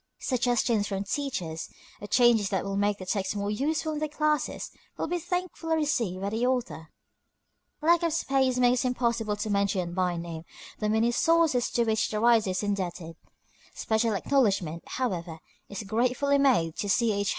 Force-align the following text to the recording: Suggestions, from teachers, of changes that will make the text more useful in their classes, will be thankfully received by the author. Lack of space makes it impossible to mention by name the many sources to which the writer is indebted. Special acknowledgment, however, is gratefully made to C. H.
Suggestions, 0.17 0.87
from 0.87 1.03
teachers, 1.03 1.69
of 2.01 2.09
changes 2.09 2.49
that 2.49 2.65
will 2.65 2.75
make 2.75 2.97
the 2.97 3.05
text 3.05 3.35
more 3.35 3.51
useful 3.51 3.91
in 3.91 3.99
their 3.99 4.07
classes, 4.09 4.71
will 4.97 5.05
be 5.05 5.19
thankfully 5.19 5.75
received 5.75 6.21
by 6.23 6.31
the 6.31 6.43
author. 6.43 6.89
Lack 7.83 8.01
of 8.01 8.11
space 8.11 8.57
makes 8.57 8.83
it 8.83 8.87
impossible 8.87 9.35
to 9.35 9.51
mention 9.51 9.93
by 9.93 10.17
name 10.17 10.41
the 10.79 10.89
many 10.89 11.11
sources 11.11 11.69
to 11.69 11.83
which 11.83 12.09
the 12.09 12.19
writer 12.19 12.49
is 12.49 12.63
indebted. 12.63 13.15
Special 13.75 14.15
acknowledgment, 14.15 14.81
however, 14.87 15.37
is 15.69 15.83
gratefully 15.83 16.39
made 16.39 16.75
to 16.77 16.89
C. 16.89 17.11
H. 17.13 17.29